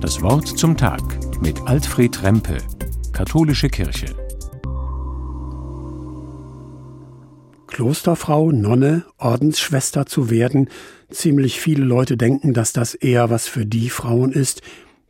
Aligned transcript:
Das 0.00 0.22
Wort 0.22 0.46
zum 0.46 0.76
Tag 0.76 1.02
mit 1.42 1.60
Alfred 1.62 2.22
Rempe, 2.22 2.58
Katholische 3.12 3.68
Kirche. 3.68 4.06
Klosterfrau, 7.66 8.52
Nonne, 8.52 9.04
Ordensschwester 9.18 10.06
zu 10.06 10.30
werden, 10.30 10.68
ziemlich 11.10 11.60
viele 11.60 11.84
Leute 11.84 12.16
denken, 12.16 12.54
dass 12.54 12.72
das 12.72 12.94
eher 12.94 13.28
was 13.28 13.48
für 13.48 13.66
die 13.66 13.90
Frauen 13.90 14.30
ist, 14.30 14.62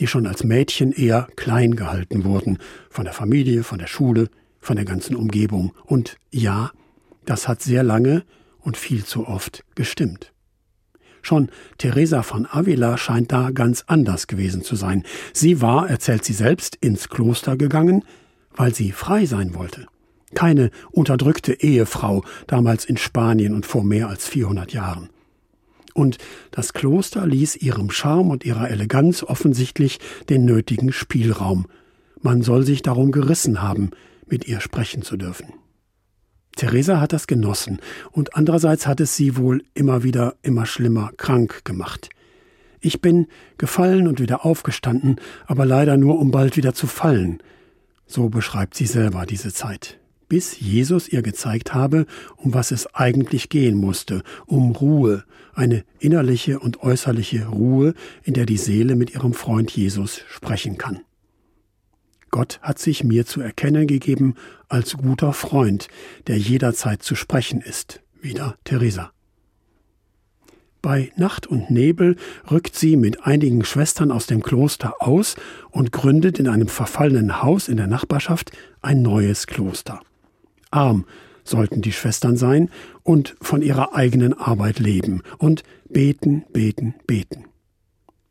die 0.00 0.08
schon 0.08 0.26
als 0.26 0.42
Mädchen 0.42 0.90
eher 0.90 1.28
klein 1.36 1.76
gehalten 1.76 2.24
wurden, 2.24 2.58
von 2.90 3.04
der 3.04 3.14
Familie, 3.14 3.62
von 3.62 3.78
der 3.78 3.86
Schule, 3.86 4.30
von 4.58 4.74
der 4.74 4.84
ganzen 4.84 5.14
Umgebung. 5.14 5.72
Und 5.84 6.16
ja, 6.32 6.72
das 7.24 7.46
hat 7.46 7.62
sehr 7.62 7.84
lange 7.84 8.24
und 8.58 8.76
viel 8.76 9.04
zu 9.04 9.28
oft 9.28 9.64
gestimmt. 9.76 10.32
Schon 11.22 11.48
Teresa 11.78 12.22
von 12.22 12.46
Avila 12.50 12.98
scheint 12.98 13.32
da 13.32 13.50
ganz 13.50 13.84
anders 13.86 14.26
gewesen 14.26 14.62
zu 14.62 14.76
sein. 14.76 15.04
Sie 15.32 15.62
war, 15.62 15.88
erzählt 15.88 16.24
sie 16.24 16.32
selbst, 16.32 16.76
ins 16.80 17.08
Kloster 17.08 17.56
gegangen, 17.56 18.04
weil 18.54 18.74
sie 18.74 18.92
frei 18.92 19.24
sein 19.24 19.54
wollte. 19.54 19.86
Keine 20.34 20.70
unterdrückte 20.90 21.52
Ehefrau, 21.52 22.24
damals 22.46 22.84
in 22.84 22.96
Spanien 22.96 23.54
und 23.54 23.66
vor 23.66 23.84
mehr 23.84 24.08
als 24.08 24.26
400 24.28 24.72
Jahren. 24.72 25.10
Und 25.94 26.18
das 26.50 26.72
Kloster 26.72 27.26
ließ 27.26 27.56
ihrem 27.56 27.90
Charme 27.90 28.30
und 28.30 28.44
ihrer 28.44 28.70
Eleganz 28.70 29.22
offensichtlich 29.22 30.00
den 30.28 30.44
nötigen 30.44 30.92
Spielraum. 30.92 31.66
Man 32.20 32.42
soll 32.42 32.64
sich 32.64 32.82
darum 32.82 33.12
gerissen 33.12 33.62
haben, 33.62 33.90
mit 34.26 34.48
ihr 34.48 34.60
sprechen 34.60 35.02
zu 35.02 35.16
dürfen. 35.16 35.52
Theresa 36.62 37.00
hat 37.00 37.12
das 37.12 37.26
genossen 37.26 37.80
und 38.12 38.36
andererseits 38.36 38.86
hat 38.86 39.00
es 39.00 39.16
sie 39.16 39.36
wohl 39.36 39.64
immer 39.74 40.04
wieder 40.04 40.36
immer 40.42 40.64
schlimmer 40.64 41.10
krank 41.16 41.64
gemacht. 41.64 42.08
Ich 42.80 43.00
bin 43.00 43.26
gefallen 43.58 44.06
und 44.06 44.20
wieder 44.20 44.46
aufgestanden, 44.46 45.16
aber 45.48 45.66
leider 45.66 45.96
nur, 45.96 46.20
um 46.20 46.30
bald 46.30 46.56
wieder 46.56 46.72
zu 46.72 46.86
fallen. 46.86 47.42
So 48.06 48.28
beschreibt 48.28 48.76
sie 48.76 48.86
selber 48.86 49.26
diese 49.26 49.52
Zeit. 49.52 49.98
Bis 50.28 50.60
Jesus 50.60 51.08
ihr 51.08 51.22
gezeigt 51.22 51.74
habe, 51.74 52.06
um 52.36 52.54
was 52.54 52.70
es 52.70 52.94
eigentlich 52.94 53.48
gehen 53.48 53.76
musste, 53.76 54.22
um 54.46 54.70
Ruhe, 54.70 55.24
eine 55.54 55.82
innerliche 55.98 56.60
und 56.60 56.80
äußerliche 56.80 57.48
Ruhe, 57.48 57.94
in 58.22 58.34
der 58.34 58.46
die 58.46 58.56
Seele 58.56 58.94
mit 58.94 59.12
ihrem 59.12 59.34
Freund 59.34 59.68
Jesus 59.72 60.20
sprechen 60.28 60.78
kann. 60.78 61.00
Gott 62.32 62.58
hat 62.62 62.80
sich 62.80 63.04
mir 63.04 63.26
zu 63.26 63.40
erkennen 63.40 63.86
gegeben 63.86 64.34
als 64.68 64.96
guter 64.96 65.32
Freund, 65.34 65.86
der 66.26 66.38
jederzeit 66.38 67.02
zu 67.02 67.14
sprechen 67.14 67.60
ist. 67.60 68.00
Wieder 68.20 68.56
Theresa. 68.64 69.12
Bei 70.80 71.12
Nacht 71.14 71.46
und 71.46 71.70
Nebel 71.70 72.16
rückt 72.50 72.74
sie 72.74 72.96
mit 72.96 73.24
einigen 73.24 73.64
Schwestern 73.64 74.10
aus 74.10 74.26
dem 74.26 74.42
Kloster 74.42 74.94
aus 75.00 75.36
und 75.70 75.92
gründet 75.92 76.40
in 76.40 76.48
einem 76.48 76.68
verfallenen 76.68 77.42
Haus 77.42 77.68
in 77.68 77.76
der 77.76 77.86
Nachbarschaft 77.86 78.50
ein 78.80 79.02
neues 79.02 79.46
Kloster. 79.46 80.00
Arm 80.70 81.04
sollten 81.44 81.82
die 81.82 81.92
Schwestern 81.92 82.36
sein 82.36 82.70
und 83.02 83.36
von 83.42 83.60
ihrer 83.62 83.94
eigenen 83.94 84.32
Arbeit 84.32 84.78
leben 84.78 85.22
und 85.38 85.64
beten, 85.88 86.44
beten, 86.52 86.94
beten. 87.06 87.44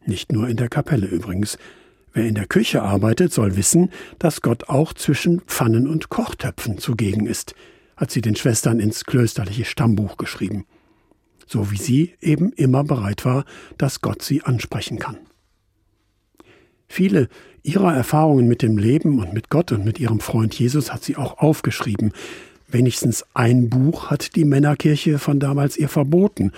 Nicht 0.06 0.32
nur 0.32 0.50
in 0.50 0.58
der 0.58 0.70
Kapelle 0.70 1.06
übrigens, 1.06 1.60
Wer 2.14 2.28
in 2.28 2.36
der 2.36 2.48
Küche 2.48 2.82
arbeitet, 2.82 3.32
soll 3.32 3.56
wissen, 3.56 3.90
dass 4.20 4.42
Gott 4.42 4.70
auch 4.70 4.94
zwischen 4.94 5.42
Pfannen 5.42 5.88
und 5.88 6.10
Kochtöpfen 6.10 6.78
zugegen 6.78 7.26
ist, 7.26 7.56
hat 7.96 8.12
sie 8.12 8.22
den 8.22 8.36
Schwestern 8.36 8.80
ins 8.80 9.06
klösterliche 9.06 9.66
Stammbuch 9.66 10.18
geschrieben. 10.18 10.66
So 11.48 11.72
wie 11.72 11.78
sie 11.78 12.16
eben 12.20 12.52
immer 12.54 12.84
bereit 12.84 13.26
war, 13.26 13.46
dass 13.78 14.02
Gott 14.02 14.22
sie 14.22 14.42
ansprechen 14.42 15.00
kann. 15.00 15.18
Viele 16.88 17.30
ihrer 17.64 17.94
Erfahrungen 17.94 18.48
mit 18.48 18.62
dem 18.62 18.78
Leben 18.78 19.20
und 19.20 19.34
mit 19.34 19.50
Gott 19.50 19.72
und 19.72 19.86
mit 19.86 20.00
ihrem 20.00 20.20
Freund 20.20 20.58
Jesus 20.58 20.92
hat 20.92 21.04
sie 21.04 21.16
auch 21.16 21.38
aufgeschrieben. 21.38 22.12
Wenigstens 22.68 23.26
ein 23.34 23.70
Buch 23.70 24.10
hat 24.10 24.36
die 24.36 24.46
Männerkirche 24.46 25.20
von 25.20 25.40
damals 25.40 25.78
ihr 25.78 25.90
verboten. 25.90 26.52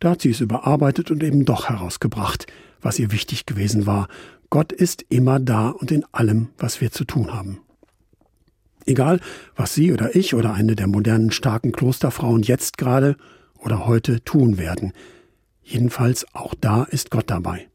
Da 0.00 0.10
hat 0.10 0.22
sie 0.22 0.30
es 0.30 0.40
überarbeitet 0.40 1.10
und 1.10 1.22
eben 1.22 1.44
doch 1.44 1.68
herausgebracht, 1.68 2.46
was 2.80 2.98
ihr 2.98 3.12
wichtig 3.12 3.46
gewesen 3.46 3.86
war, 3.86 4.08
Gott 4.50 4.72
ist 4.72 5.04
immer 5.10 5.40
da 5.40 5.68
und 5.68 5.90
in 5.90 6.04
allem, 6.12 6.48
was 6.56 6.80
wir 6.80 6.90
zu 6.90 7.04
tun 7.04 7.32
haben. 7.32 7.60
Egal, 8.86 9.20
was 9.54 9.74
Sie 9.74 9.92
oder 9.92 10.16
ich 10.16 10.34
oder 10.34 10.54
eine 10.54 10.74
der 10.74 10.86
modernen 10.86 11.30
starken 11.30 11.72
Klosterfrauen 11.72 12.42
jetzt 12.42 12.78
gerade 12.78 13.16
oder 13.58 13.86
heute 13.86 14.24
tun 14.24 14.56
werden, 14.56 14.92
jedenfalls 15.62 16.26
auch 16.34 16.54
da 16.54 16.84
ist 16.84 17.10
Gott 17.10 17.28
dabei. 17.28 17.68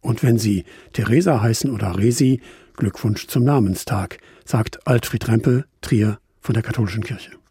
Und 0.00 0.24
wenn 0.24 0.36
Sie 0.36 0.64
Theresa 0.92 1.40
heißen 1.40 1.70
oder 1.70 1.96
Resi, 1.96 2.40
Glückwunsch 2.76 3.28
zum 3.28 3.44
Namenstag, 3.44 4.18
sagt 4.44 4.88
Altfried 4.88 5.28
Rempel, 5.28 5.66
Trier 5.80 6.18
von 6.40 6.54
der 6.54 6.64
Katholischen 6.64 7.04
Kirche. 7.04 7.30